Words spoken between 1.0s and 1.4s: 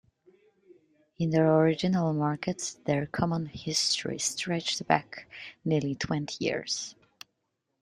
In